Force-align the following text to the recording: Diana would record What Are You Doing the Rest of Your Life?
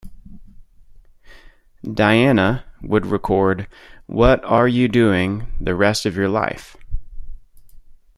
Diana 1.93 2.65
would 2.81 3.05
record 3.05 3.67
What 4.07 4.43
Are 4.43 4.67
You 4.67 4.87
Doing 4.87 5.45
the 5.61 5.75
Rest 5.75 6.07
of 6.07 6.15
Your 6.15 6.27
Life? 6.27 6.75